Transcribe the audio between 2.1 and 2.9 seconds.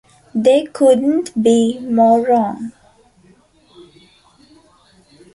wrong.